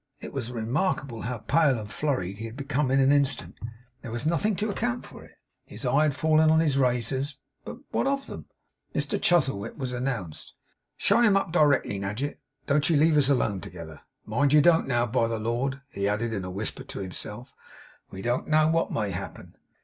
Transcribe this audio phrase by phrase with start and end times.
[0.19, 3.59] It was remarkable how pale and flurried he had become in an instant.
[4.01, 5.33] There was nothing to account for it.
[5.63, 8.47] His eye had fallen on his razors; but what of them!
[8.95, 10.55] Mr Chuzzlewit was announced.
[10.97, 11.99] 'Show him up directly.
[11.99, 12.39] Nadgett!
[12.65, 14.01] don't you leave us alone together.
[14.25, 15.05] Mind you don't, now!
[15.05, 17.53] By the Lord!' he added in a whisper to himself:
[18.09, 19.55] 'We don't know what may happen.